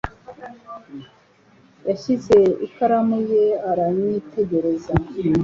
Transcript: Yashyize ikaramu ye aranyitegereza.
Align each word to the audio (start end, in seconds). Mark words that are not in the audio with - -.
Yashyize 1.87 2.37
ikaramu 2.67 3.17
ye 3.31 3.45
aranyitegereza. 3.69 4.93